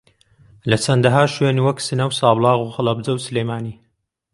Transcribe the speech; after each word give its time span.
لە 0.69 0.77
چەندەھا 0.83 1.23
شوێن 1.35 1.57
وەک 1.65 1.77
سنە 1.87 2.05
و 2.07 2.15
سابڵاخ 2.19 2.57
و 2.59 2.73
ھەڵەبجە 2.75 3.11
و 3.15 3.23
سلێمانی 3.25 3.75